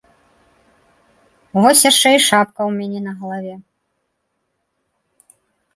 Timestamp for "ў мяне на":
2.57-3.13